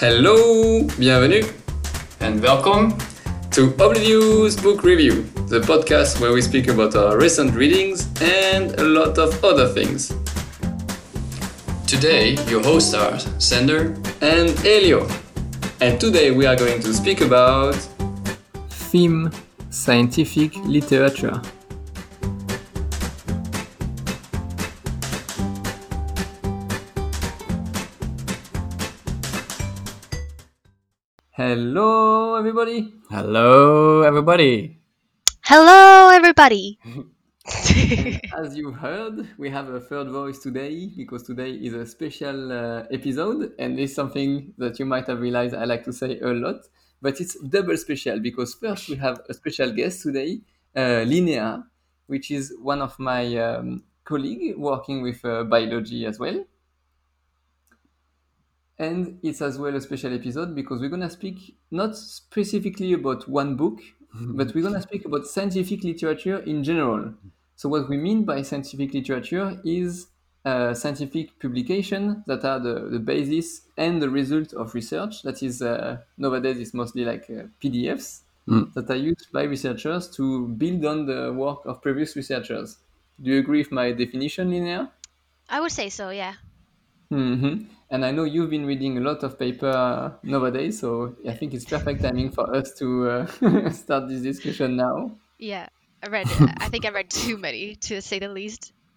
[0.00, 1.46] Hello, bienvenue,
[2.18, 2.98] and welcome
[3.52, 8.82] to Oblivio's Book Review, the podcast where we speak about our recent readings and a
[8.82, 10.12] lot of other things.
[11.86, 15.08] Today, your hosts are Sander and Elio,
[15.80, 17.76] and today we are going to speak about
[18.70, 19.30] theme
[19.70, 21.40] scientific literature.
[31.46, 32.94] Hello, everybody.
[33.10, 34.78] Hello, everybody.
[35.42, 36.78] Hello, everybody.
[38.34, 42.84] as you heard, we have a third voice today because today is a special uh,
[42.90, 46.62] episode, and it's something that you might have realized I like to say a lot,
[47.02, 50.40] but it's double special because first we have a special guest today,
[50.74, 51.62] uh, Linnea,
[52.06, 56.42] which is one of my um, colleague working with uh, biology as well.
[58.78, 63.28] And it's as well a special episode because we're going to speak not specifically about
[63.28, 63.80] one book,
[64.14, 67.14] but we're going to speak about scientific literature in general.
[67.56, 70.08] So, what we mean by scientific literature is
[70.44, 75.22] uh, scientific publication that are the, the basis and the result of research.
[75.22, 78.72] That is, uh, nowadays, it's mostly like uh, PDFs mm.
[78.74, 82.78] that are used by researchers to build on the work of previous researchers.
[83.22, 84.90] Do you agree with my definition, Linnea?
[85.48, 86.34] I would say so, yeah.
[87.14, 87.64] Mm-hmm.
[87.90, 91.64] And I know you've been reading a lot of paper nowadays, so I think it's
[91.64, 95.12] perfect timing for us to uh, start this discussion now.
[95.38, 95.68] Yeah,
[96.02, 96.26] I read.
[96.58, 98.72] I think I read too many, to say the least.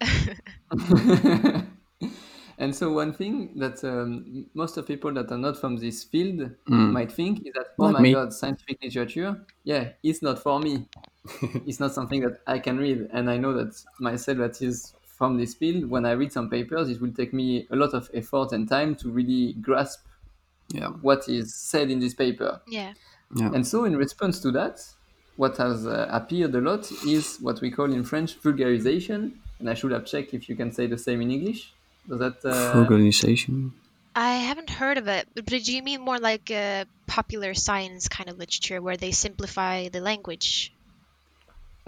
[2.58, 6.50] and so one thing that um, most of people that are not from this field
[6.68, 6.92] mm.
[6.92, 8.12] might think is that oh not my me.
[8.12, 10.86] god scientific literature yeah it's not for me
[11.66, 15.36] it's not something that i can read and i know that myself that is from
[15.36, 18.52] this field, when I read some papers, it will take me a lot of effort
[18.52, 20.06] and time to really grasp
[20.68, 20.88] yeah.
[20.88, 22.60] what is said in this paper.
[22.68, 22.92] Yeah.
[23.34, 23.50] yeah.
[23.52, 24.80] And so, in response to that,
[25.36, 29.32] what has uh, appeared a lot is what we call in French vulgarization.
[29.58, 31.72] And I should have checked if you can say the same in English.
[32.08, 32.74] Does that uh...
[32.74, 33.72] vulgarization?
[34.14, 38.28] I haven't heard of it, but do you mean more like a popular science kind
[38.28, 40.72] of literature where they simplify the language?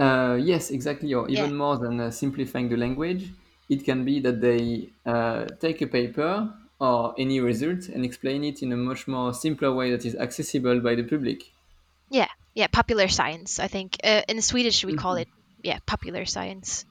[0.00, 1.12] Uh, yes, exactly.
[1.12, 1.56] Or even yeah.
[1.56, 3.28] more than uh, simplifying the language,
[3.69, 6.50] it can be that they uh, take a paper
[6.81, 10.81] or any result and explain it in a much more simpler way that is accessible
[10.81, 11.43] by the public.
[12.09, 13.61] Yeah, yeah, popular science.
[13.61, 15.22] I think uh, in Swedish we call mm-hmm.
[15.22, 15.28] it
[15.62, 16.87] yeah popular science.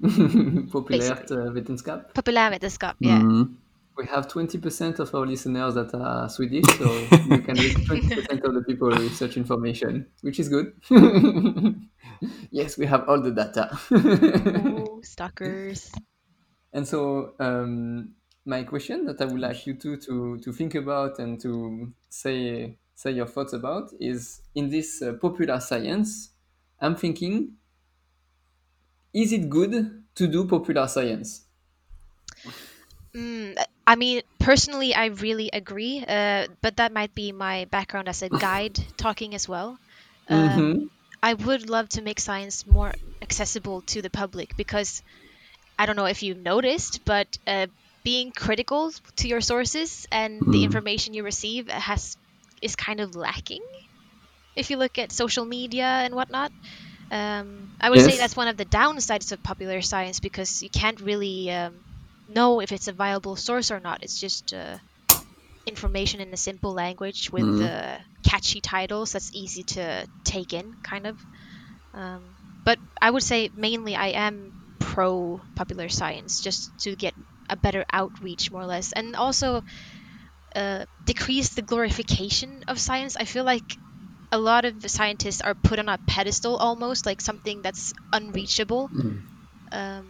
[0.02, 2.12] Populärt uh, vetenskap.
[2.14, 3.20] Populärvetenskap, yeah.
[3.20, 3.54] Mm-hmm
[4.00, 6.90] we have 20% of our listeners that are Swedish, so
[7.28, 10.72] you can reach 20% of the people with such information, which is good.
[12.50, 13.78] yes, we have all the data.
[13.90, 15.92] oh, stalkers.
[16.72, 18.14] And so, um,
[18.44, 22.76] my question that I would like you two to, to think about and to say
[23.00, 26.30] say your thoughts about is in this uh, popular science.
[26.80, 27.56] I'm thinking,
[29.14, 31.46] is it good to do popular science?
[33.14, 38.22] Mm, I mean, personally, I really agree, uh, but that might be my background as
[38.22, 39.78] a guide talking as well.
[40.28, 40.84] Um, mm-hmm.
[41.22, 45.02] I would love to make science more accessible to the public because
[45.78, 47.66] I don't know if you've noticed, but uh,
[48.02, 50.52] being critical to your sources and mm.
[50.52, 52.16] the information you receive has
[52.62, 53.62] is kind of lacking.
[54.56, 56.52] If you look at social media and whatnot,
[57.10, 58.06] um, I would yes.
[58.06, 61.74] say that's one of the downsides of popular science because you can't really um,
[62.28, 64.02] know if it's a viable source or not.
[64.02, 64.78] It's just uh,
[65.66, 67.64] information in a simple language with mm.
[67.64, 71.18] uh, catchy titles that's easy to take in, kind of.
[71.94, 77.14] Um, but I would say mainly I am pro popular science just to get
[77.48, 79.62] a better outreach, more or less, and also
[80.54, 83.16] uh, decrease the glorification of science.
[83.16, 83.78] I feel like
[84.32, 88.88] a lot of scientists are put on a pedestal almost, like something that's unreachable.
[88.94, 89.22] Mm.
[89.72, 90.06] Um,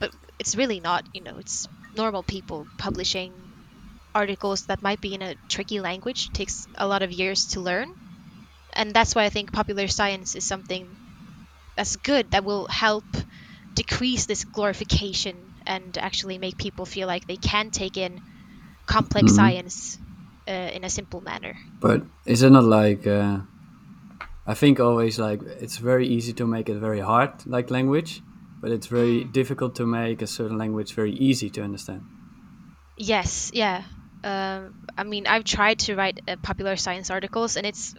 [0.00, 1.66] but it's really not you know it's
[1.96, 3.43] normal people publishing
[4.14, 7.94] articles that might be in a tricky language takes a lot of years to learn
[8.72, 10.88] and that's why i think popular science is something
[11.76, 13.04] that's good that will help
[13.74, 18.20] decrease this glorification and actually make people feel like they can take in
[18.86, 19.36] complex mm-hmm.
[19.36, 19.98] science
[20.46, 23.38] uh, in a simple manner but is it not like uh,
[24.46, 28.22] i think always like it's very easy to make it very hard like language
[28.64, 29.30] but it's very mm.
[29.30, 32.00] difficult to make a certain language very easy to understand.
[32.96, 33.82] Yes, yeah.
[34.24, 37.94] Um, I mean, I've tried to write uh, popular science articles, and it's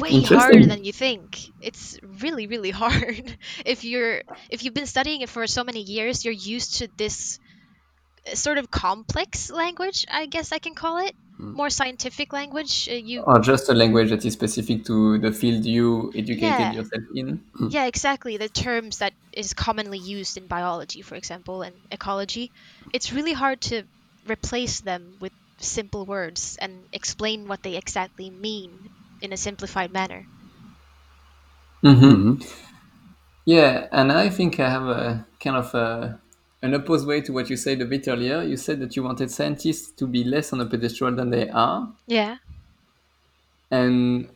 [0.00, 1.40] way harder than you think.
[1.60, 3.36] It's really, really hard.
[3.66, 7.40] if you're if you've been studying it for so many years, you're used to this
[8.30, 11.14] uh, sort of complex language, I guess I can call it.
[11.38, 12.88] more scientific language.
[12.90, 16.72] Uh, you Or just a language that is specific to the field you educated Yeah.
[16.72, 17.42] yourself in.
[17.70, 18.36] Yeah, exactly.
[18.38, 22.52] The terms that is commonly used in biology, for example, and ecology,
[22.94, 23.84] it's really hard to
[24.28, 30.26] replace them with simple words and explain what they exactly mean in a simplified manner.
[31.82, 32.42] Mm-hmm.
[33.44, 36.18] Yeah, and I think I have a kind of a,
[36.62, 38.42] an opposed way to what you said a bit earlier.
[38.42, 41.88] You said that you wanted scientists to be less on a pedestal than they are.
[42.06, 42.36] Yeah.
[43.70, 44.28] And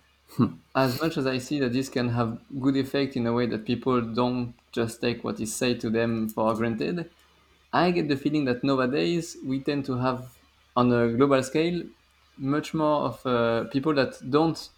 [0.75, 3.64] as much as I see that this can have good effect in a way that
[3.64, 7.11] people don't just take what is said to them for granted,
[7.73, 10.28] I get the feeling that nowadays we tend to have,
[10.76, 11.82] on a global scale,
[12.37, 14.70] much more of uh, people that don't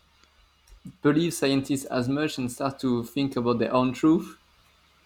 [1.02, 4.38] believe scientists as much and start to think about their own truth.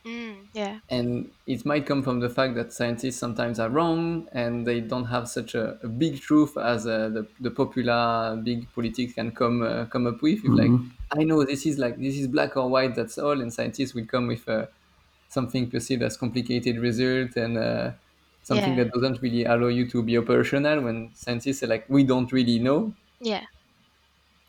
[0.05, 0.81] Mm, yeah.
[0.89, 5.07] And it might come from the fact that scientists sometimes are wrong and they don't
[5.07, 9.63] have such a, a big truth as uh, the, the popular big politics can come
[9.63, 10.45] uh, come up with.
[10.45, 10.79] If like,
[11.11, 14.07] I know this is like this is black or white, that's all, and scientists will
[14.07, 14.67] come with uh,
[15.29, 17.93] something perceived as complicated result and uh,
[18.47, 18.81] something Yeah.
[18.81, 20.83] that doesn't really allow you to be operational.
[20.83, 23.47] When scientists are like, we don't really know, Yeah.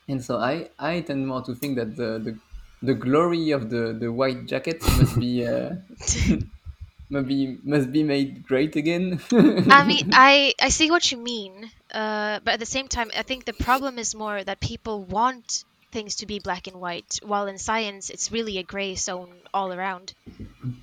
[0.07, 2.39] and so I, I tend more to think that the, the,
[2.81, 5.75] the glory of the, the white jacket must be uh,
[7.09, 9.19] must be must be made great again.
[9.69, 13.23] I mean, I I see what you mean, uh, but at the same time, I
[13.23, 17.48] think the problem is more that people want things to be black and white, while
[17.48, 20.13] in science it's really a gray zone all around,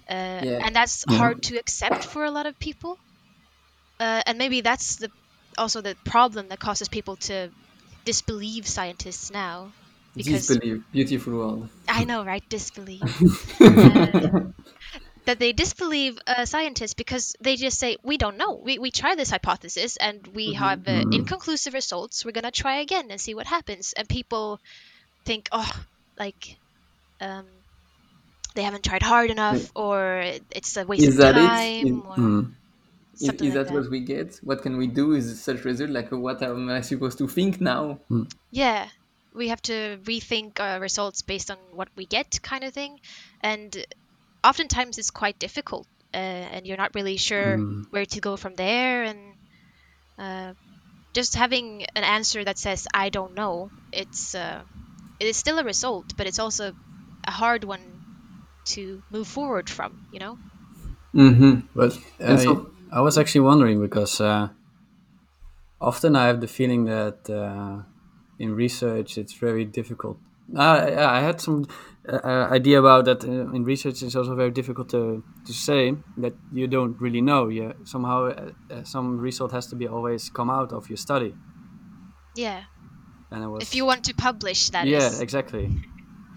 [0.08, 0.60] uh, Yeah.
[0.64, 2.98] and that's hard to accept for a lot of people.
[4.00, 5.10] Uh, and maybe that's the
[5.56, 7.48] also the problem that causes people to
[8.04, 9.72] disbelieve scientists now,
[10.16, 11.68] because Disbelief, beautiful word.
[11.88, 12.42] I know, right?
[12.48, 13.02] Disbelieve.
[13.60, 14.50] Uh,
[15.26, 18.60] that they disbelieve uh, scientists because they just say, we don't know.
[18.62, 22.24] We, we try this hypothesis and we have uh, inconclusive results.
[22.24, 23.94] We're going to try again and see what happens.
[23.96, 24.60] And people
[25.24, 25.72] think, oh,
[26.18, 26.56] like,
[27.20, 27.46] um,
[28.54, 32.16] they haven't tried hard enough or it's a waste Is of that time In- or
[32.16, 32.54] Mm.
[33.14, 33.72] Is, is like that that.
[33.72, 34.40] what we get?
[34.42, 35.12] What can we do?
[35.12, 38.00] Is such result like what am I supposed to think now?
[38.50, 38.88] Yeah,
[39.34, 42.98] we have to rethink our results based on what we get, kind of thing.
[43.40, 43.86] And
[44.42, 47.56] oftentimes it's quite difficult, uh, and you're not really sure
[47.90, 49.04] where to go from there.
[49.04, 49.18] And
[50.18, 50.54] uh,
[51.14, 54.62] just having an answer that says "I don't know," it's uh,
[55.24, 56.72] it is still a result, but it's also
[57.26, 57.80] a hard one
[58.64, 60.06] to move forward from.
[60.12, 60.38] You know?
[61.14, 61.52] Mm-hmm.
[61.74, 64.48] But And I, so- I was actually wondering because uh,
[65.80, 67.82] often I have the feeling that uh,
[68.38, 70.18] in research it's very difficult.
[70.54, 71.64] Uh, I had some
[72.06, 73.24] uh, uh, idea about that.
[73.24, 77.48] Uh, in research, it's also very difficult to, to say that you don't really know.
[77.48, 81.34] You somehow uh, uh, some result has to be always come out of your study.
[82.36, 82.64] Yeah.
[83.34, 85.66] And I was If you want to publish, that yeah, is- exactly.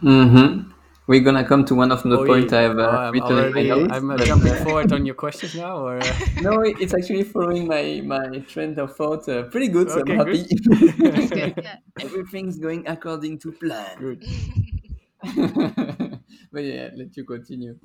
[0.04, 0.72] Mm-hmm.
[1.08, 2.60] We're gonna come to one of the Oh, points yeah.
[2.60, 3.72] I have uh, Oh, I'm written already.
[3.72, 8.02] I'm uh, jumping forward on your questions now, or uh, no, it's actually following my
[8.04, 9.90] my trend of thought uh, pretty good.
[9.90, 10.44] So Okay, I'm happy.
[11.00, 11.54] That's good.
[11.64, 11.78] Yeah.
[12.06, 13.96] Everything's going according to plan.
[14.00, 14.20] good.
[16.52, 17.78] but yeah, let you continue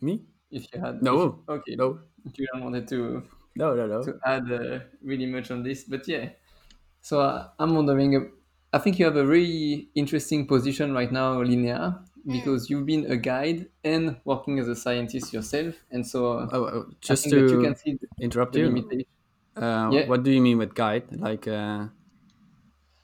[0.00, 0.22] Me?
[0.50, 1.02] if you had.
[1.02, 1.42] No.
[1.48, 1.74] if- okay.
[1.76, 3.22] No, If you don't wanted to
[3.56, 4.02] no, no, no.
[4.06, 6.30] to add uh, really much on this, but yeah.
[7.00, 8.16] So uh, I'm wondering.
[8.16, 8.20] Uh,
[8.72, 13.16] I think you have a really interesting position right now, Linnea, because you've been a
[13.16, 17.34] guide and working as a scientist yourself, and so uh, Oh, oh, I just think
[17.34, 18.66] that you to can see the, interrupt the you.
[18.66, 19.06] limitation.
[19.56, 20.06] Uh, Yeah.
[20.06, 21.04] What do you mean with guide?
[21.18, 21.88] Like, uh,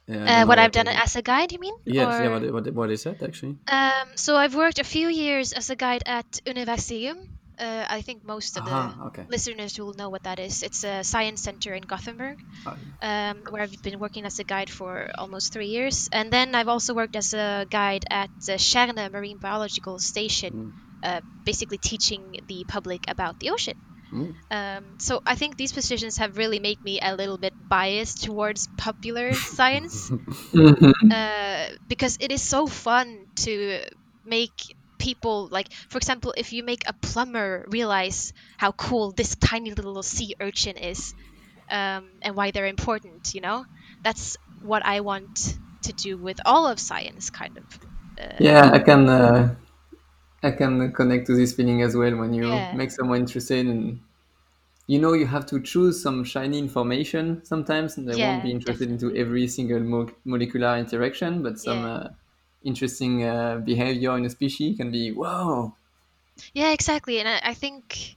[0.07, 1.03] yeah, I Uh, don't what I've done it is.
[1.03, 1.75] as a guide, you mean?
[1.87, 2.27] Yes, yeah.
[2.29, 3.57] Or- What, what, what is that actually?
[3.73, 7.17] Um, so I've worked a few years as a guide at Universeum.
[7.59, 9.27] Uh, I think most of Aha, the okay.
[9.29, 10.63] listeners will know what that is.
[10.63, 14.71] It's a science center in Gothenburg, Ah, um, where I've been working as a guide
[14.71, 16.09] for almost three years.
[16.13, 21.21] And then I've also worked as a guide at the Tjärnö Marine Biological Station, uh,
[21.45, 23.75] basically teaching the public about the ocean.
[24.13, 24.35] Mm.
[24.51, 28.69] Um, so I think these positions have really made me a little bit biased towards
[28.77, 30.13] popular science
[31.11, 33.81] uh, because it is so fun to
[34.25, 39.71] make people like for example if you make a plumber realize how cool this tiny
[39.73, 41.15] little sea urchin is
[41.71, 43.65] um, and why they're important you know
[44.05, 47.67] that's what i want to do with all of science kind of
[48.21, 49.55] uh, Yeah, I can uh,
[50.43, 52.79] I can connect to this feeling as well when you Yeah.
[52.81, 54.01] make someone interested and
[54.89, 58.91] you know you have to choose some shiny information sometimes and they won't be interested
[58.91, 61.87] into every single mo- molecular interaction but some Yeah.
[61.87, 62.09] uh,
[62.65, 65.75] interesting uh, behavior in a species can be wow
[66.53, 67.19] Yeah, exactly.
[67.21, 68.17] And I, I think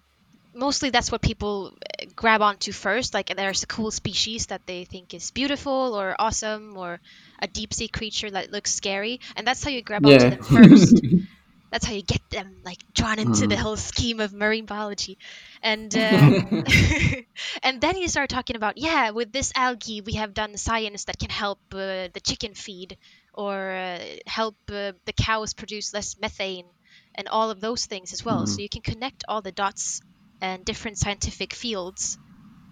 [0.54, 3.14] mostly that's what people uh, grab onto first.
[3.14, 7.02] Like there's a cool species that they think is beautiful or awesome, or
[7.42, 10.30] a deep sea creature that looks scary, and that's how you grab onto Yeah.
[10.30, 11.04] them first.
[11.72, 13.58] that's how you get them like drawn into the Mm.
[13.58, 15.18] whole scheme of marine biology
[15.62, 16.30] and uh,
[17.64, 21.20] and then you start talking about yeah with this algae we have done science that
[21.20, 22.98] can help uh, the chicken feed
[23.38, 26.70] or uh, help uh, the cows produce less methane
[27.16, 28.48] and all of those things as well.
[28.48, 30.02] So you can connect all the dots
[30.42, 32.20] and different scientific fields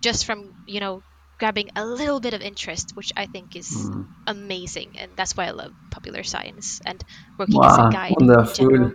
[0.01, 1.03] just from you know
[1.39, 4.07] grabbing a little bit of interest which i think is Mm.
[4.27, 4.98] amazing.
[4.98, 7.03] And that's why i love popular science and
[7.38, 8.91] working as a guide wonderful.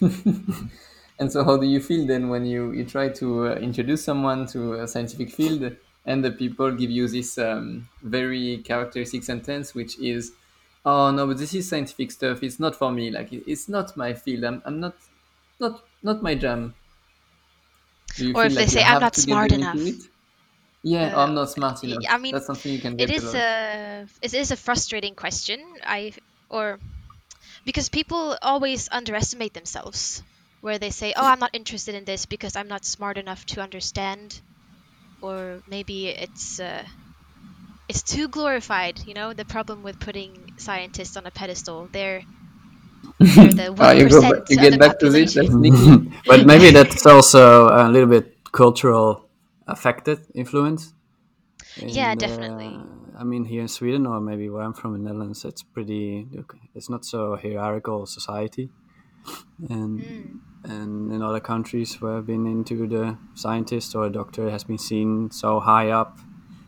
[1.18, 4.46] And so, how do you feel then when you, you try to uh, introduce someone
[4.48, 5.76] to a scientific field
[6.08, 10.32] and the people give you this um, very characteristic sentence, which is,
[10.84, 12.42] "Oh no, but this is scientific stuff.
[12.42, 13.10] It's not for me.
[13.12, 14.44] Like it's not my field.
[14.44, 14.96] I'm, I'm not,
[15.60, 16.74] not, not my jam."
[18.34, 19.78] Or if they like you say, "I'm not smart enough."
[20.82, 22.04] Yeah, Uh, I'm not smart enough.
[22.08, 26.12] I mean, that's something you can it a a it is a frustrating question i
[26.48, 26.78] or
[27.64, 30.22] because people always underestimate themselves
[30.60, 33.60] where they say oh i'm not interested in this because i'm not smart enough to
[33.60, 34.40] understand
[35.20, 36.84] or maybe it's uh,
[37.88, 42.22] it's too glorified you know the problem with putting scientists on a pedestal they're
[43.34, 45.34] they're the Ah, you 1% go back, you of get the back to this.
[45.34, 46.10] population That's sneaky.
[46.26, 49.28] but maybe that's also a little bit cultural
[49.66, 50.92] affected influence.
[51.76, 52.74] Yeah, definitely.
[52.76, 56.26] uh, I mean, here in Sweden, or maybe where I'm from in Netherlands, it's pretty.
[56.74, 58.70] It's not so hierarchical society,
[59.68, 60.40] and Mm.
[60.64, 64.78] And in other countries where I've been into the scientist or a doctor has been
[64.78, 66.18] seen so high up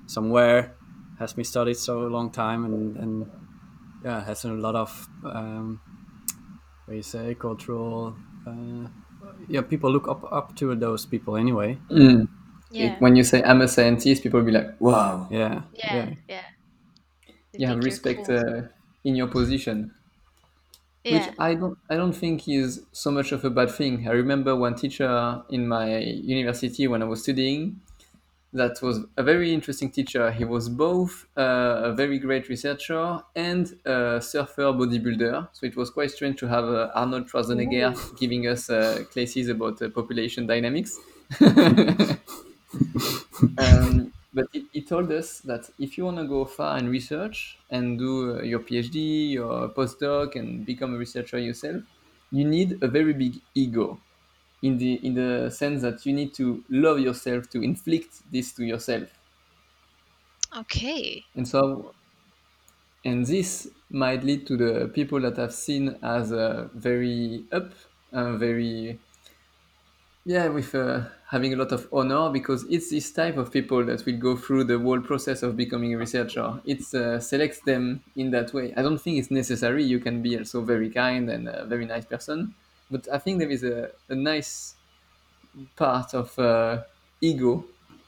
[0.06, 0.74] somewhere,
[1.18, 3.30] has been studied so long time, and and
[4.04, 5.80] yeah, has a lot of um,
[6.86, 8.16] what you say cultural.
[8.46, 8.88] Uh,
[9.48, 11.78] yeah, people look up up to those people anyway.
[11.90, 12.28] Mm.
[12.70, 16.42] yeah When you say I'm a scientist, people will be like, "Wow, Yeah, yeah yeah
[17.52, 18.38] They you have respect cool.
[18.38, 18.62] uh,
[19.04, 19.92] in your position."
[21.08, 24.06] Which I don't I don't think is so much of a bad thing.
[24.08, 27.80] I remember one teacher in my university when I was studying
[28.52, 30.32] that was a very interesting teacher.
[30.32, 35.48] He was both uh, a very great researcher and a surfer bodybuilder.
[35.52, 39.80] So it was quite strange to have uh, Arnold Schwarzenegger giving us uh, classes about
[39.82, 40.98] uh, population dynamics.
[43.58, 47.58] um, but he, he told us that if you want to go far in research
[47.70, 51.82] and do uh, your PhD, your postdoc, and become a researcher yourself,
[52.30, 54.00] you need a very big ego.
[54.62, 58.64] In the in the sense that you need to love yourself to inflict this to
[58.64, 59.10] yourself,
[60.56, 61.94] okay and so
[63.04, 67.72] and this might lead to the people that I've seen as uh, very up,
[68.12, 69.00] uh, very
[70.30, 74.04] yeah, with uh, having a lot of honor because it's this type of people that
[74.06, 76.60] will go through the whole process of becoming a researcher.
[76.64, 78.72] It uh, selects them in that way.
[78.76, 79.82] I don't think it's necessary.
[79.84, 82.54] You can be also very kind and a very nice person,
[82.90, 84.76] but I think there is a, a nice
[85.76, 86.84] part of uh,
[87.20, 87.64] ego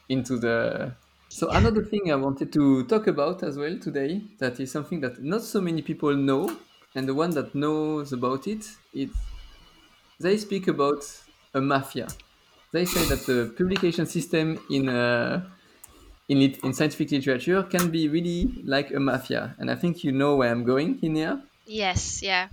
[0.09, 0.97] into the.
[1.29, 5.23] So another thing I wanted to talk about as well today that is something that
[5.23, 6.61] not so many people know,
[6.95, 9.17] and the one that knows about it, it's
[10.21, 11.03] they speak about
[11.55, 12.09] a mafia.
[12.73, 15.49] They say that the publication system in uh,
[16.29, 20.37] in, in scientific literature can be really like a mafia, and I think you know
[20.37, 21.43] where I'm going, Linnea.
[21.67, 22.49] yes yeah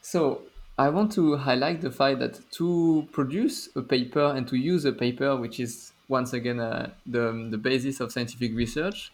[0.00, 0.42] So
[0.78, 4.92] I want to highlight the fact that to produce a paper and to use a
[4.92, 9.12] paper, which is once again uh, the, the basis of scientific research,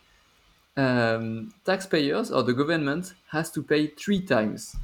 [0.77, 4.77] um, taxpayers or the government has to pay three times.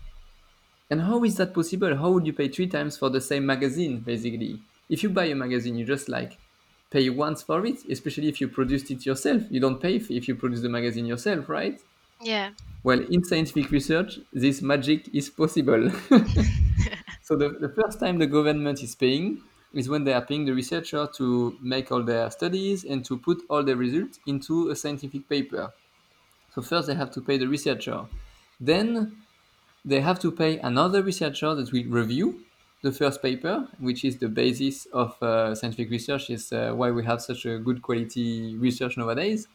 [0.91, 1.97] And how is that possible?
[1.97, 4.61] How would you pay three times for the same magazine, basically?
[4.89, 6.39] If you buy a magazine, you just like
[6.91, 9.43] pay once for it, especially if you produced it yourself.
[9.51, 11.81] You don't pay if you produce the magazine yourself, right?
[12.21, 12.51] yeah
[12.83, 15.91] Well, in scientific research, this magic is possible.
[17.23, 19.43] so the, the first time the government is paying
[19.73, 23.43] is when they are paying the researcher to make all their studies and to put
[23.49, 25.73] all the results into a scientific paper.
[26.55, 28.07] So first they have to pay the researcher.
[28.61, 29.20] Then
[29.85, 32.45] they have to pay another researcher that will review
[32.83, 37.05] the first paper, which is the basis of uh, scientific research, is uh, why we
[37.05, 39.49] have such a good quality research nowadays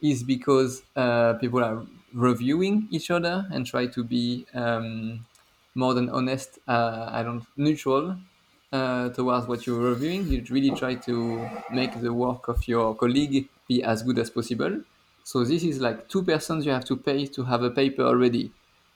[0.00, 5.26] is because uh, people are reviewing each other and try to be um,
[5.74, 6.58] more than honest.
[6.66, 8.18] Uh, I don't neutral
[8.72, 10.26] uh, towards what you're reviewing.
[10.26, 14.82] You really try to make the work of your colleague be as good as possible.
[15.24, 18.52] So this is like two persons you have to pay to have a paper already,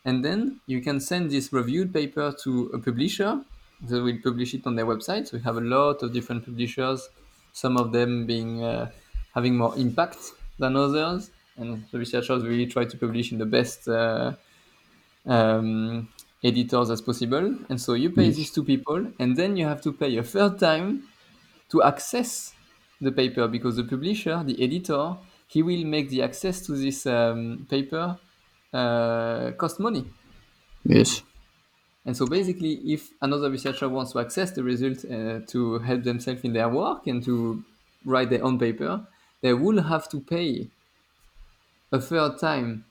[0.07, 3.43] and then you can send this reviewed paper to a publisher,
[3.83, 5.29] that will publish it on their website.
[5.29, 7.11] So we have a lot of different publishers,
[7.53, 8.91] some of them being uh,
[9.35, 13.89] having more impact than others, and the researchers really try to publish in the best
[13.89, 14.33] uh,
[15.27, 16.09] um,
[16.43, 17.55] editors as possible.
[17.69, 20.59] And so you pay these two people, and then you have to pay a third
[20.59, 21.03] time
[21.71, 22.55] to access
[23.01, 25.17] the paper because the publisher, the editor,
[25.49, 28.19] he will make the access to this um, paper
[28.73, 30.05] uh, cost money.
[30.85, 31.23] Yes.
[32.05, 36.43] And so basically, if another researcher wants to access the result uh, to help themselves
[36.45, 37.65] in their work and to
[38.05, 39.07] write their own paper,
[39.41, 40.69] they will have to pay
[41.93, 42.85] a third time.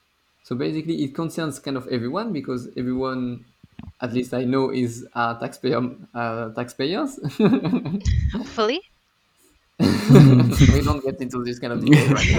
[0.43, 3.45] So basically, it concerns kind of everyone because everyone,
[4.01, 5.81] at least I know, is uh, taxpayer
[6.13, 7.19] uh, taxpayers.
[8.33, 8.81] Hopefully.
[9.79, 12.31] we don't get into this kind of detail right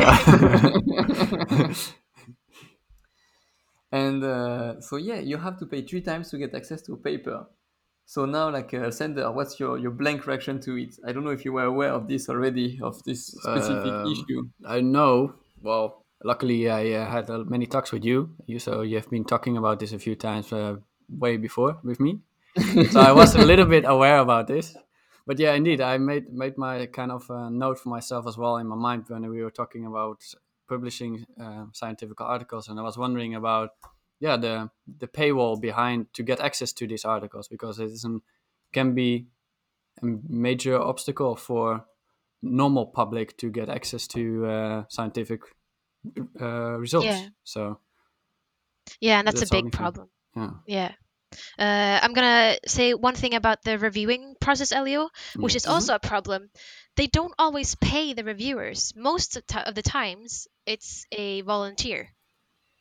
[1.50, 1.74] now.
[3.92, 6.96] and uh, so yeah, you have to pay three times to get access to a
[6.96, 7.46] paper.
[8.08, 10.94] So now, like uh, Sander, what's your, your blank reaction to it?
[11.04, 14.48] I don't know if you were aware of this already, of this specific Um, issue.
[14.64, 15.34] I know.
[15.60, 18.30] Well, luckily I uh, had uh, many talks with you.
[18.46, 20.76] You so you have been talking about this a few times uh,
[21.08, 22.20] way before with me.
[22.90, 24.76] so I was a little bit aware about this.
[25.26, 28.58] But yeah, indeed, I made made my kind of uh, note for myself as well
[28.58, 30.22] in my mind when we were talking about
[30.68, 33.70] publishing uh, scientific articles, and I was wondering about
[34.20, 38.22] yeah the the paywall behind to get access to these articles because it isn't
[38.72, 39.26] can be
[40.02, 41.84] a major obstacle for
[42.42, 45.40] normal public to get access to uh, scientific
[46.40, 47.06] uh, results.
[47.06, 47.28] Yeah.
[47.44, 47.80] So
[49.00, 49.70] Yeah, and that's, That's a big thing.
[49.70, 50.08] problem.
[50.36, 50.92] yeah, Yeah.
[51.58, 55.64] Uh, I'm gonna say one thing about the reviewing process, Elio, which Yes.
[55.64, 56.50] is also a problem.
[56.96, 58.92] They don't always pay the reviewers.
[58.96, 62.08] Most of, ti of the times, it's a volunteer,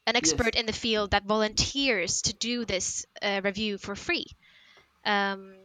[0.07, 4.27] an expert in the field that volunteers to do this uh, review for free.
[5.05, 5.55] Um,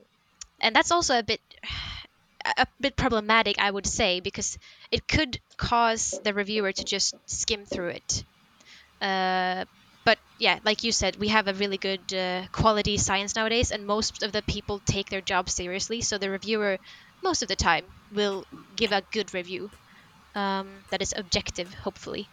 [0.61, 1.41] and that's also a bit
[2.57, 4.59] a bit problematic, I would say, because
[4.91, 8.25] it could cause the reviewer to just skim through it.
[9.01, 9.65] Uh,
[10.05, 13.87] but yeah, like you said, we have a really good uh, quality science nowadays, and
[13.87, 16.01] most of the people take their job seriously.
[16.01, 16.79] So the reviewer,
[17.23, 18.47] most of the time, will
[18.77, 19.71] give a good review
[20.35, 22.31] um, that is objective, hopefully.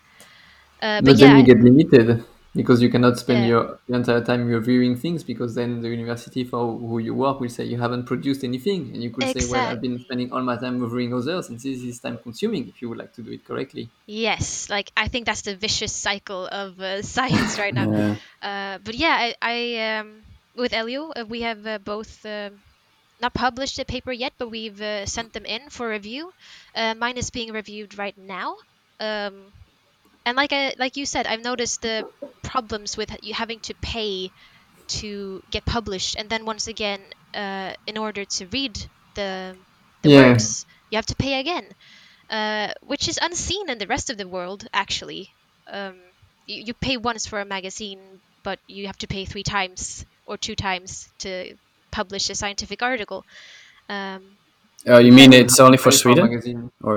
[0.82, 3.48] Uh, But, but then yeah, you get limited because you cannot spend Yeah.
[3.48, 7.50] your the entire time reviewing things because then the university for who you work will
[7.50, 10.58] say you haven't produced anything and you could say well I've been spending all my
[10.58, 13.46] time reviewing others and this is time consuming if you would like to do it
[13.46, 13.92] correctly.
[14.06, 17.90] yes, like I think that's the vicious cycle of uh, science right now.
[17.92, 20.24] yeah, Uh, but yeah, I, I um,
[20.56, 22.62] with Elio, uh, we have uh, both um
[23.22, 26.32] not published a paper yet, but we've uh, sent them in for review.
[26.76, 28.56] Uh, mine is being reviewed right now.
[29.00, 29.54] Um,
[30.26, 32.06] and like I, like you said, I've noticed the
[32.44, 34.32] problems with you having to pay
[34.88, 39.64] to get published, and then once again, uh, in order to read the
[40.04, 40.12] the Yeah.
[40.12, 41.72] works, you have to pay again,
[42.30, 44.68] uh, which is unseen in the rest of the world.
[44.74, 45.36] Actually,
[45.68, 46.02] um,
[46.46, 50.38] you, you pay once for a magazine, but you have to pay three times or
[50.38, 51.56] two times to
[52.00, 53.22] publish a scientific article.
[53.90, 54.22] Um,
[54.86, 56.72] Oh, you mean it's only for Sweden, magazine.
[56.84, 56.96] or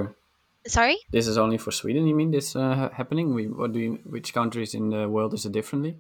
[0.67, 0.97] sorry.
[1.11, 2.07] this is only for Sweden?
[2.07, 3.35] You mean this uh, happening?
[3.35, 5.97] We, what do you, which countries in the world is it differently?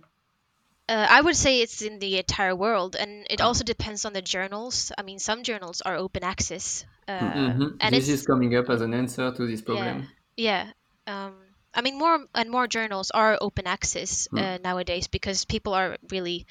[0.88, 4.22] Uh, I would say it's in the entire world, and it also depends on the
[4.22, 4.92] journals.
[4.98, 7.76] I mean, some journals are open access, uh, Mhm.
[7.80, 10.06] and This it's is coming up as an answer to this problem.
[10.36, 10.64] yeah.
[11.06, 11.32] Um,
[11.74, 16.44] I mean, more and more journals are open access uh, nowadays because people are really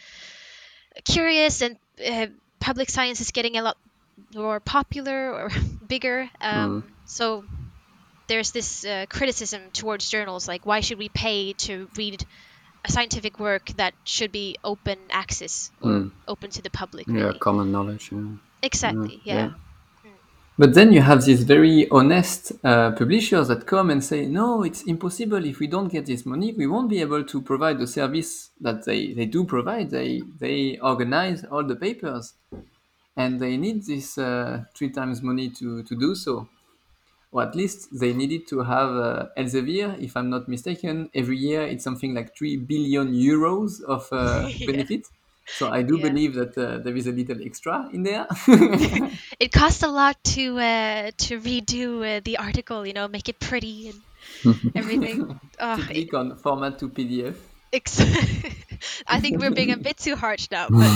[1.05, 2.27] curious, and uh,
[2.59, 3.77] public science is getting a lot
[4.35, 5.49] more popular or
[5.87, 6.29] bigger.
[6.41, 7.43] Um, So
[8.27, 12.23] there's this uh, criticism towards journals, like why should we pay to read
[12.85, 16.11] a scientific work that should be open access or Mm.
[16.27, 17.07] open to the public?
[17.07, 18.11] Yeah, common knowledge.
[18.11, 18.37] Yeah.
[18.61, 19.21] Exactly.
[19.25, 19.35] yeah.
[19.35, 19.49] yeah.
[20.59, 24.83] But then you have these very honest uh, publishers that come and say, no, it's
[24.83, 25.43] impossible.
[25.45, 28.85] If we don't get this money, we won't be able to provide the service that
[28.85, 29.89] they, they do provide.
[29.89, 32.33] They, they organize all the papers
[33.17, 36.49] and they need this uh, three times money to, to do so.
[37.31, 41.09] Or at least they needed to have uh, Elsevier, if I'm not mistaken.
[41.15, 44.67] Every year it's something like 3 billion euros of uh, Yeah.
[44.67, 45.07] benefit.
[45.51, 46.09] So I do Yeah.
[46.09, 48.27] believe that uh, there is a little extra in there.
[49.39, 53.39] It costs a lot to uh, to redo uh, the article, you know, make it
[53.39, 54.03] pretty and
[54.75, 55.39] everything.
[55.59, 57.37] oh, to it, on format to PDF.
[57.73, 57.99] ex-
[59.07, 60.93] I think we're being a bit too harsh now, but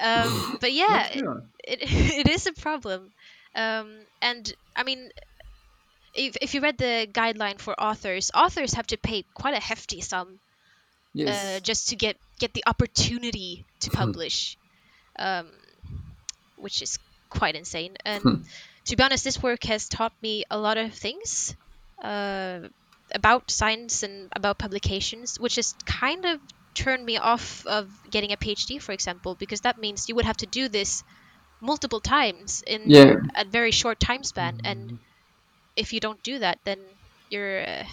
[0.00, 1.42] um, but yeah, sure.
[1.64, 3.12] it, it is a problem.
[3.54, 5.10] Um, and I mean,
[6.14, 10.00] if, if you read the guideline for authors, authors have to pay quite a hefty
[10.00, 10.40] sum
[11.14, 11.42] Yes.
[11.56, 14.58] uh, just to get get the opportunity to publish.
[15.18, 15.50] Um,
[16.56, 16.98] which is
[17.30, 17.96] quite insane.
[18.04, 18.38] And
[18.86, 21.56] to be honest, this work has taught me a lot of things
[22.02, 22.68] uh,
[23.14, 26.40] about science and about publications, which has kind of
[26.74, 30.38] turned me off of getting a PhD, for example, because that means you would have
[30.38, 31.04] to do this
[31.60, 33.14] multiple times in Yeah.
[33.36, 34.92] a very short time span, and
[35.76, 36.80] if you don't do that, then
[37.30, 37.84] you're uh,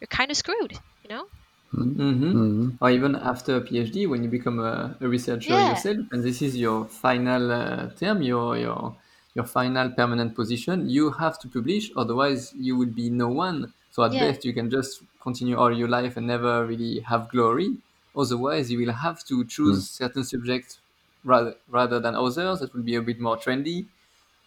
[0.00, 1.26] you're kind of screwed, you know.
[1.74, 5.60] Hmm Or even after a PhD, when you become a, a researcher Yeah.
[5.60, 8.96] yourself, and this is your final uh, term, your your
[9.34, 11.90] your final permanent position, you have to publish.
[11.96, 13.72] Otherwise, you will be no one.
[13.90, 14.18] So at Yeah.
[14.18, 17.78] best, you can just continue all your life and never really have glory.
[18.16, 20.80] Otherwise, you will have to choose certain subjects
[21.22, 22.58] rather rather than others.
[22.60, 23.88] That will be a bit more trendy.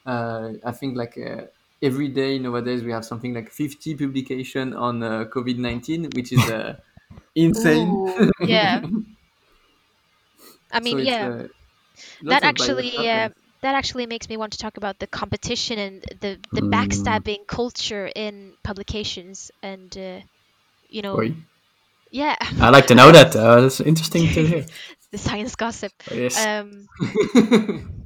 [0.06, 1.48] Uh, I think like uh,
[1.82, 6.48] every day nowadays we have something like 50 publication on uh, COVID 19, which is
[6.48, 6.76] uh,
[7.36, 8.02] insane.
[8.16, 8.82] Ooh, yeah.
[10.72, 11.32] I mean, so yeah.
[11.32, 11.48] uh,
[12.30, 13.30] that actually yeah,
[13.62, 18.10] that actually makes me want to talk about the competition and the the backstabbing culture
[18.16, 20.20] in publications and uh,
[20.90, 21.36] you know Oi.
[22.12, 23.36] yeah I like to know that.
[23.36, 24.66] Uh, that's interesting to hear.
[25.12, 26.36] the science gossip Yes.
[26.36, 26.90] um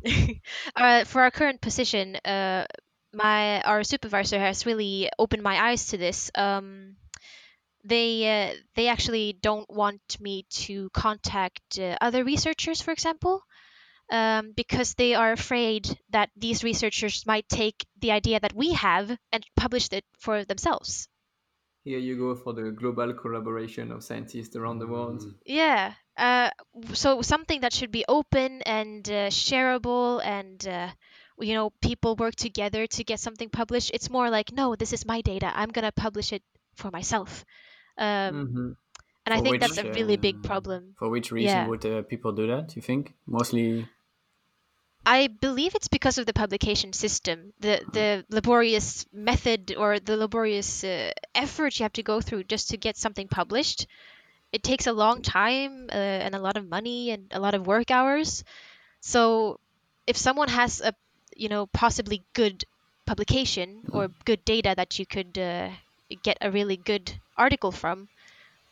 [0.75, 2.65] uh, for our current position uh
[3.13, 6.95] my our supervisor has really opened my eyes to this um
[7.89, 13.43] they uh, they actually don't want me to contact uh, other researchers for example
[14.11, 19.15] um, because they are afraid that these researchers might take the idea that we have
[19.31, 21.09] and publish it for themselves
[21.83, 25.23] Here you go for the global collaboration of scientists around the world.
[25.45, 25.93] Yeah.
[26.17, 26.49] Uh,
[26.93, 30.89] so something that should be open and uh, shareable, and uh,
[31.39, 33.91] you know, people work together to get something published.
[33.93, 35.51] It's more like, no, this is my data.
[35.53, 36.43] I'm gonna publish it
[36.75, 37.45] for myself.
[37.99, 38.77] Um, Mhm.
[39.25, 40.97] and I For think that's a really big um, problem.
[40.97, 41.67] For which reason Yeah.
[41.67, 42.75] would uh, people do that?
[42.75, 43.89] You think mostly?
[45.05, 50.83] I believe it's because of the publication system, the the laborious method or the laborious
[50.85, 53.87] uh, effort you have to go through just to get something published.
[54.51, 57.67] It takes a long time uh, and a lot of money and a lot of
[57.67, 58.43] work hours.
[59.01, 59.59] So,
[60.07, 60.93] if someone has a
[61.35, 62.65] you know possibly good
[63.07, 65.71] publication or good data that you could uh,
[66.23, 68.07] get a really good article from,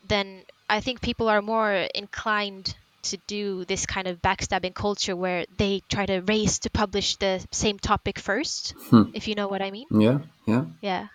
[0.08, 5.46] then I think people are more inclined to do this kind of backstabbing culture where
[5.58, 9.04] they try to race to publish the same topic first, Hmm.
[9.14, 9.88] if you know what I mean.
[9.92, 10.66] Yeah, yeah.
[10.82, 11.08] Yeah.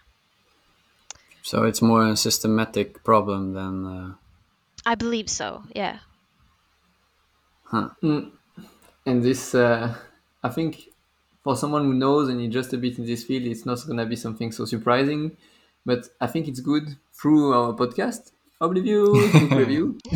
[1.42, 3.74] So it's more a systematic problem than.
[3.86, 4.14] Uh,
[4.86, 5.62] I believe so.
[5.74, 5.98] Yeah.
[7.72, 8.30] Mm.
[9.06, 9.94] And this, uh,
[10.42, 10.88] I think,
[11.42, 13.98] for someone who knows and is just a bit in this field, it's not going
[13.98, 15.36] to be something so surprising.
[15.84, 19.96] But I think it's good through our podcast, Oblivious Book Review,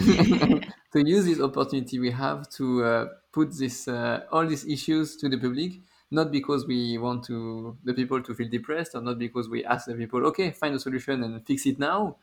[0.93, 5.29] to use this opportunity we have to uh, put this uh, all these issues to
[5.29, 5.81] the public.
[6.11, 9.87] Not because we want to the people to feel depressed, or not because we ask
[9.87, 12.17] the people, okay, find a solution and fix it now.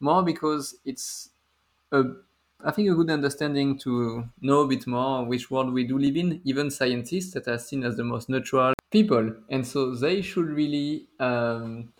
[0.00, 1.30] More because it's
[1.90, 2.02] a
[2.62, 6.16] I think a good understanding to know a bit more which world we do live
[6.16, 9.34] in, even scientists that are seen as the most neutral people.
[9.48, 11.92] And so they should really um,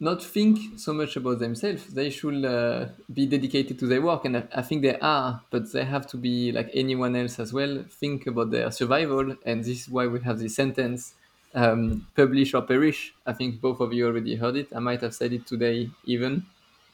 [0.00, 1.86] not think so much about themselves.
[1.92, 4.24] They should uh, be dedicated to their work.
[4.24, 7.52] And I, I think they are, but they have to be like anyone else as
[7.52, 9.36] well, think about their survival.
[9.44, 11.14] And this is why we have this sentence
[11.54, 13.12] um, publish or perish.
[13.26, 14.68] I think both of you already heard it.
[14.74, 16.46] I might have said it today even.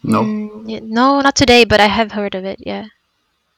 [0.02, 2.58] no, Mm, yeah, no, not today, but I have heard of it.
[2.60, 2.86] Yeah.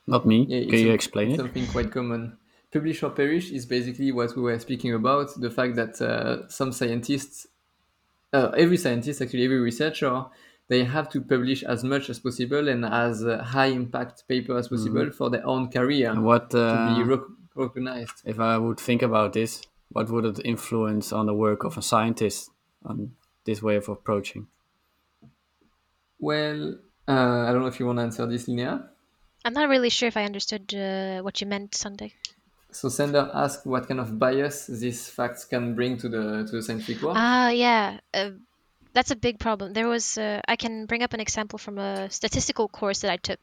[0.06, 0.46] not me.
[0.48, 1.36] Yeah, Can you a- explain it?
[1.36, 2.36] Something quite common.
[2.72, 5.28] Publish or perish is basically what we were speaking about.
[5.40, 7.46] The fact that uh, some scientists,
[8.32, 10.24] uh, every scientist, actually every researcher,
[10.68, 14.68] they have to publish as much as possible and as a high impact paper as
[14.68, 17.20] possible for their own career And what to uh, be rec-
[17.54, 18.22] recognized.
[18.24, 19.62] if I would think about this?
[19.90, 22.50] What would it influence on the work of a scientist
[22.84, 23.12] on
[23.44, 24.48] this way of approaching?
[26.18, 26.74] Well,
[27.06, 27.12] uh,
[27.46, 28.88] I don't know if you want to answer this, Linnea.
[29.44, 32.08] I'm not really sure if I understood uh, what you meant, Sander.
[32.76, 36.62] So Sander asked what kind of bias these facts can bring to the to the
[36.62, 37.16] scientific work.
[37.16, 37.98] Ah, yeah.
[38.12, 38.30] Uh,
[38.92, 39.72] that's a big problem.
[39.72, 43.18] There was, uh, I can bring up an example from a statistical course that I
[43.18, 43.42] took,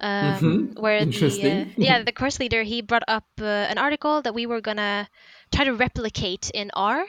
[0.00, 0.80] um, Mhm.
[0.80, 4.46] where the uh, yeah the course leader he brought up uh, an article that we
[4.46, 5.08] were gonna
[5.52, 7.04] try to replicate in R,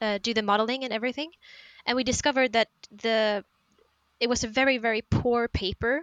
[0.00, 1.30] uh, do the modeling and everything,
[1.86, 3.44] and we discovered that the
[4.20, 6.02] it was a very very poor paper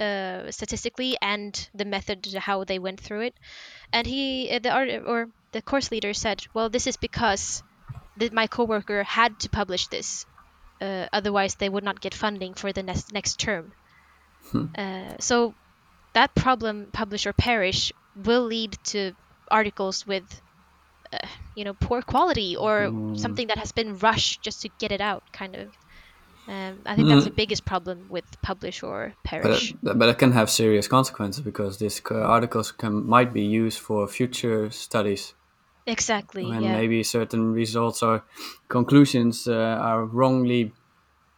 [0.00, 3.34] uh, statistically and the method how they went through it
[3.92, 7.62] and he uh, the art or the course leader said well this is because
[8.16, 10.26] that my coworker had to publish this
[10.80, 13.72] uh, otherwise they would not get funding for the next next term
[14.76, 15.54] uh, so
[16.14, 19.12] that problem publish or perish will lead to
[19.50, 20.40] articles with
[21.54, 23.18] you know poor quality or Mm.
[23.18, 25.68] something that has been rushed just to get it out, kind of.
[26.48, 29.72] Um, I think that's the biggest problem with publish or But perish.
[29.72, 34.08] it, but it can have serious consequences because these articles can might be used for
[34.08, 35.34] future studies,
[35.86, 36.44] exactly.
[36.50, 36.76] and yeah.
[36.76, 38.22] maybe certain results or
[38.68, 40.72] conclusions uh, are wrongly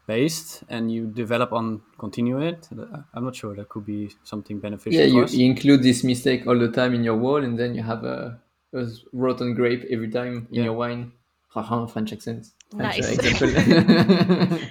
[0.07, 2.69] based, and you develop on continue it.
[2.73, 5.01] Uh, I'm not sure that could be something beneficial.
[5.01, 7.83] Yeah, you, you include this mistake all the time in your wall, and then you
[7.83, 8.41] have a,
[8.75, 10.65] a rotten grape every time in Yeah.
[10.65, 11.13] your wine.
[11.49, 12.47] Haha, French accent.
[12.73, 13.17] French Nice.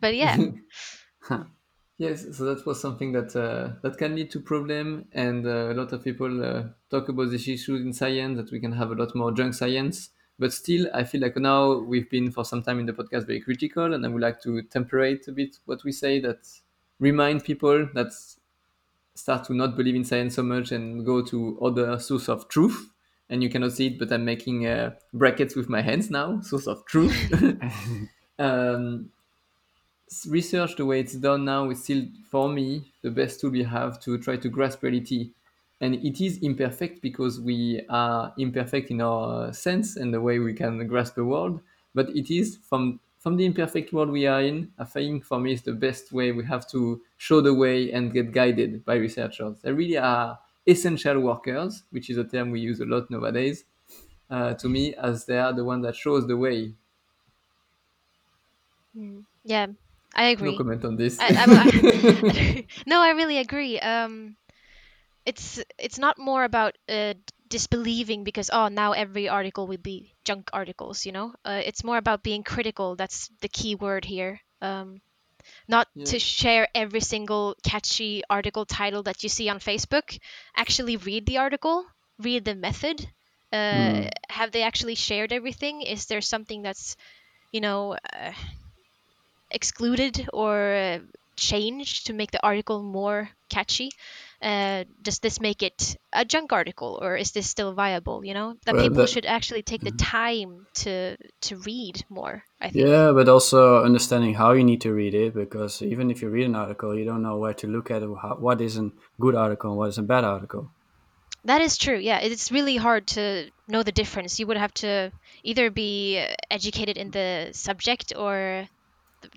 [0.00, 0.36] but yeah,
[1.98, 5.74] yes, so that was something that uh, that can lead to problem, and uh, a
[5.74, 8.94] lot of people uh, talk about this issue in science that we can have a
[8.94, 10.10] lot more junk science.
[10.38, 13.40] But still, I feel like now we've been for some time in the podcast very
[13.40, 16.20] critical, and I would like to temperate a bit what we say.
[16.20, 16.46] That
[17.00, 18.12] remind people that
[19.14, 22.90] start to not believe in science so much and go to other source of truth.
[23.28, 26.40] And you cannot see it, but I'm making uh, brackets with my hands now.
[26.42, 27.14] Source of truth.
[28.38, 29.10] um,
[30.28, 34.00] research, the way it's done now, is still for me the best tool we have
[34.00, 35.32] to try to grasp reality.
[35.80, 40.54] And it is imperfect because we are imperfect in our sense and the way we
[40.54, 41.60] can grasp the world.
[41.94, 44.72] But it is from from the imperfect world we are in.
[44.78, 48.12] I think for me is the best way we have to show the way and
[48.12, 49.60] get guided by researchers.
[49.62, 53.64] They really are essential workers, which is a term we use a lot nowadays.
[54.28, 56.74] Uh, to me, as they are the one that shows the way.
[59.44, 59.66] yeah,
[60.14, 60.52] I agree.
[60.52, 61.18] No comment on this.
[61.20, 63.78] I, I, no, I really agree.
[63.78, 64.36] Um,
[65.24, 67.14] it's it's not more about uh,
[67.48, 71.06] disbelieving because oh now every article will be junk articles.
[71.06, 72.96] You know, uh, it's more about being critical.
[72.96, 74.40] That's the key word here.
[74.60, 75.00] Um,
[75.68, 76.12] not Yeah.
[76.12, 80.18] to share every single catchy article title that you see on Facebook.
[80.56, 81.86] Actually, read the article,
[82.18, 83.08] read the method.
[83.52, 85.82] Uh, Have they actually shared everything?
[85.82, 86.96] Is there something that's,
[87.52, 88.32] you know, uh,
[89.50, 90.98] excluded or uh,
[91.36, 93.90] changed to make the article more catchy?
[94.42, 98.24] Uh, does this make it a junk article, or is this still viable?
[98.24, 102.42] You know, that Well, people that- should actually take the time to to read more.
[102.60, 102.86] I think.
[102.86, 106.46] Yeah, but also understanding how you need to read it because even if you read
[106.46, 108.08] an article, you don't know where to look at it,
[108.40, 110.70] what is a good article and what is a bad article.
[111.44, 111.98] That is true.
[111.98, 114.40] Yeah, it's really hard to know the difference.
[114.40, 115.12] You would have to
[115.44, 118.66] either be uh, educated in the subject or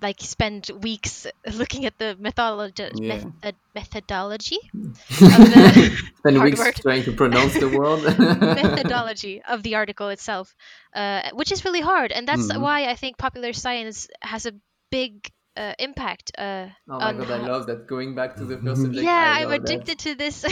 [0.00, 3.24] like spend weeks looking at the methodology Yeah.
[3.42, 4.58] method, methodology
[5.22, 6.74] of the Spend weeks word.
[6.82, 8.02] trying to pronounce the word.
[8.54, 10.54] methodology of the article itself,
[10.94, 12.62] uh, which is really hard, and that's Mm-hmm.
[12.62, 14.52] why I think popular science has a
[14.90, 16.32] big uh, impact.
[16.38, 17.86] Uh, Oh my god, I love that.
[17.86, 19.04] Going back to the first subject.
[19.04, 19.70] yeah, I'm love that.
[19.70, 20.44] addicted to this.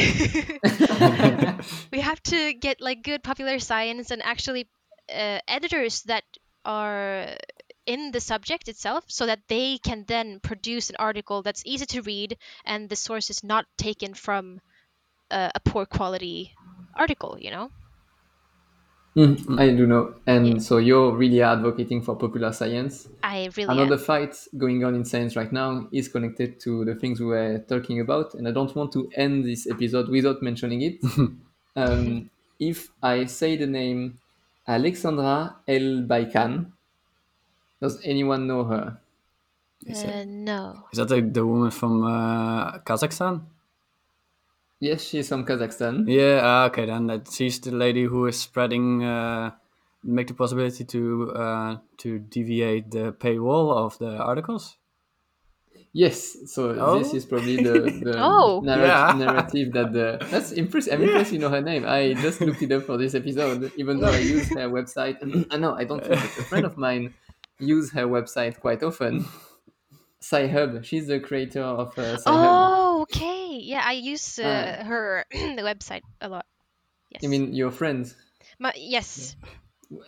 [1.92, 4.68] we have to get like good popular science and actually
[5.12, 6.24] uh, editors that
[6.64, 7.36] are
[7.88, 12.02] in the subject itself so that they can then produce an article that's easy to
[12.02, 14.60] read and the source is not taken from
[15.30, 16.54] uh, a poor quality
[16.96, 17.70] article you know
[19.16, 20.14] Mm, I do know.
[20.26, 23.08] And so you're really advocating for popular science.
[23.22, 23.98] i really Another am.
[23.98, 28.00] fight going on in science right now is connected to the things we were talking
[28.00, 31.00] about, and I don't want to end this episode without mentioning it.
[31.76, 34.20] um, if I say the name
[34.68, 36.72] Alexandra Elbakyan,
[37.80, 38.98] does anyone know her?
[39.86, 43.42] Is, Uh, it, no is that the, the woman from uh, Kazakhstan?
[44.80, 46.06] Yes, she's from Kazakhstan.
[46.06, 49.50] Yeah, ah, okay, then that she's the lady who is spreading, uh,
[50.04, 54.76] make the possibility to uh, to deviate the paywall of the articles.
[55.92, 56.98] Yes, so Oh.
[56.98, 58.62] this is probably the, the Oh.
[58.64, 59.14] narrat- Yeah.
[59.18, 60.92] narrative that the that's impressive.
[60.94, 61.82] I'm impressed you know her name.
[61.86, 65.18] I just looked it up for this episode, even though I use her website.
[65.50, 66.38] I know I don't, use it.
[66.38, 67.14] a friend of mine
[67.60, 69.24] use her website quite often.
[70.20, 72.72] Sci-Hub, she's the creator of uh, Sci-Hub.
[72.72, 76.44] oh okay yeah i use uh, Uh, her the website a lot
[77.10, 78.16] yes I mean, your friends.
[78.58, 79.36] My, yes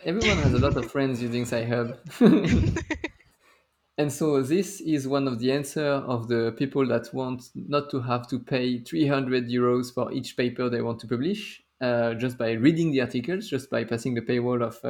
[0.05, 1.97] Everyone has a lot of friends using Sci-Hub.
[3.97, 7.99] and so this is one of the answer of the people that want not to
[8.01, 12.51] have to pay 300 euros for each paper they want to publish uh, just by
[12.51, 14.83] reading the articles, just by passing the paywall of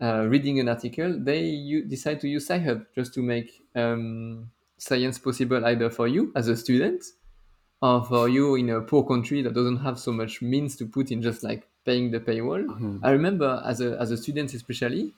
[0.00, 5.64] uh, reading an article, they decide to use Sci-Hub just to make um, science possible
[5.64, 7.04] either for you as a student
[7.80, 11.10] or for you in a poor country that doesn't have so much means to put
[11.10, 12.64] in just like paying the paywall.
[13.02, 15.12] I remember as a, as a student especially,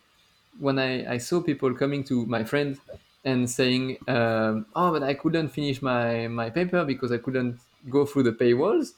[0.59, 2.79] when I, I saw people coming to my friend
[3.25, 8.05] and saying, um, oh, but I couldn't finish my, my paper because I couldn't go
[8.05, 8.95] through the paywalls.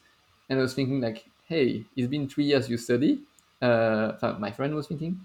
[0.49, 3.21] And I was thinking like, hey, it's been three years you study.
[3.61, 5.21] uh, my friend was thinking,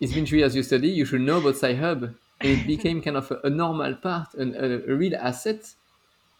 [0.00, 2.14] it's been three years you study, you should know about Sci-Hub.
[2.40, 5.64] And it became kind of a, a normal part, an, a, a real asset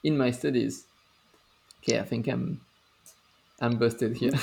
[0.02, 0.84] in my studies.
[1.82, 2.60] Okay, I think I'm
[3.60, 4.32] I'm busted here.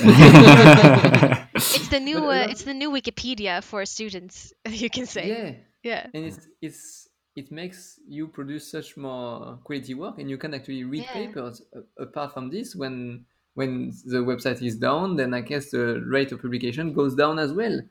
[1.55, 4.53] It's the new uh, it's the new Wikipedia for students.
[4.69, 5.27] You can say.
[5.27, 5.51] yeah,
[5.83, 6.07] Yeah.
[6.13, 10.83] and it's it's it makes you produce such more quality work, and you can actually
[10.83, 11.13] read Yeah.
[11.13, 11.61] papers.
[11.97, 16.41] Apart from this, when when the website is down, then I guess the rate of
[16.41, 17.81] publication goes down as well.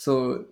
[0.00, 0.46] So,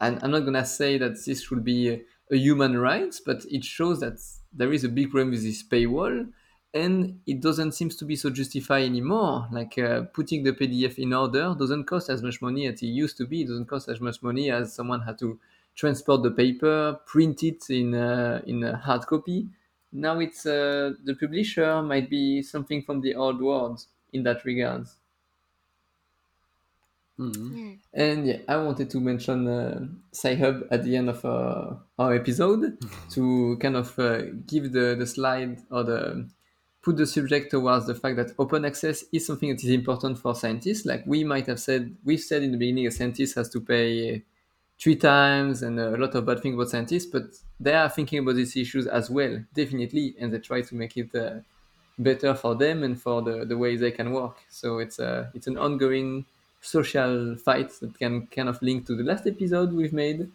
[0.00, 3.98] and I'm not gonna say that this should be a, human right, but it shows
[3.98, 4.18] that
[4.52, 6.30] there is a big problem with this paywall,
[6.72, 9.48] and it doesn't seem to be so justified anymore.
[9.50, 13.16] Like uh, putting the PDF in order doesn't cost as much money as it used
[13.16, 13.42] to be.
[13.42, 15.40] It doesn't cost as much money as someone had to
[15.74, 19.48] transport the paper, print it in uh, in a hard copy.
[19.90, 24.44] Now it's uh, the publisher might be something from the old world in that
[27.22, 27.36] regard.
[27.36, 27.78] Mhm.
[27.92, 32.78] And yeah, I wanted to mention uh, Sci-Hub at the end of uh, our episode
[33.10, 36.28] to kind of uh, give the, the slide or the
[36.82, 40.34] put the subject towards the fact that open access is something that is important for
[40.34, 40.84] scientists.
[40.84, 44.24] Like we might have said, we've said in the beginning, a scientist has to pay
[44.80, 47.24] three times and a lot of bad things about scientists, but
[47.60, 51.14] they are thinking about these issues as well, definitely, and they try to make it
[51.14, 51.40] uh,
[51.98, 54.38] better for them and for the, the way they can work.
[54.48, 56.26] So it's a it's an ongoing
[56.62, 60.30] social fights that can kind of link to the last episode we've made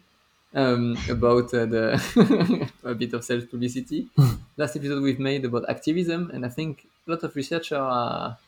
[0.54, 4.08] um, about uh, the a bit of self publicity.
[4.56, 8.38] last episode we've made about activism, and I think a lot of researchers are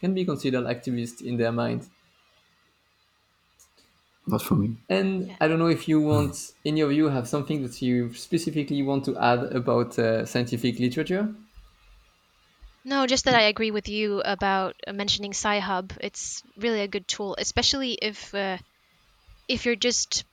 [0.00, 1.88] can be considered activists in their mind.
[4.26, 4.76] Not for me.
[4.88, 5.36] And Yeah.
[5.40, 9.04] I don't know if you want any of you have something that you specifically want
[9.06, 11.34] to add about uh, scientific literature.
[12.84, 15.92] No, just that I agree with you about uh, mentioning Sci-Hub.
[16.00, 18.58] It's really a good tool, especially if uh,
[19.48, 20.24] if you're just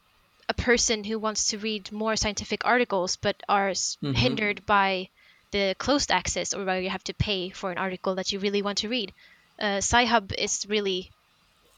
[0.49, 4.15] a person who wants to read more scientific articles but are s Mhm.
[4.17, 5.09] hindered by
[5.51, 8.61] the closed access or where you have to pay for an article that you really
[8.61, 9.13] want to read.
[9.59, 11.11] Uh, Sci-Hub is really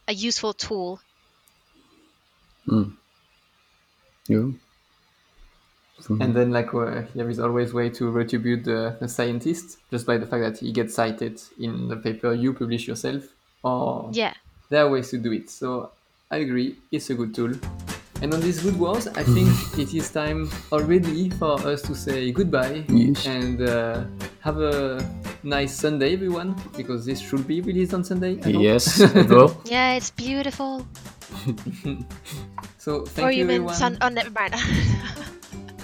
[0.08, 1.02] a useful tool.
[4.28, 4.54] You?
[4.54, 4.71] For
[6.10, 6.24] me.
[6.24, 10.18] And then, like, uh, there is always way to retribute the, the scientist just by
[10.18, 13.24] the fact that he gets cited in the paper you publish yourself,
[13.64, 14.34] or Yeah.
[14.70, 15.50] there are ways to do it.
[15.50, 15.92] So
[16.30, 17.54] I agree, it's a good tool.
[18.22, 22.32] And on these good words, I think it is time already for us to say
[22.32, 23.26] goodbye Yes.
[23.26, 24.04] and uh,
[24.42, 25.02] have a
[25.42, 28.38] nice Sunday, everyone, because this should be released on Sunday.
[28.46, 29.60] Yes, it will.
[29.66, 30.86] Yeah, it's beautiful.
[32.78, 33.76] So thank or you, you mean everyone.
[33.76, 33.98] sun?
[34.02, 34.56] Oh, never mind.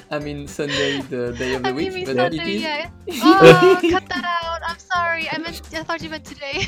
[0.09, 2.61] I mean Sunday, the day of the I week, mean but Sunday, it is.
[2.61, 2.89] yeah.
[3.23, 4.61] Oh, cut that out.
[4.67, 5.29] I'm sorry.
[5.29, 5.61] I meant.
[5.73, 6.65] I thought you meant today.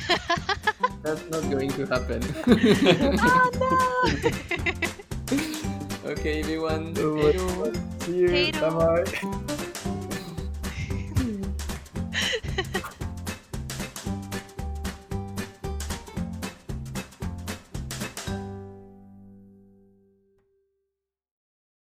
[1.03, 2.21] That's not going to happen.
[3.23, 3.49] oh
[6.03, 6.11] no.
[6.11, 6.93] okay, everyone.
[6.95, 7.71] Hello.
[7.99, 8.51] See you.
[8.53, 9.55] Bye bye.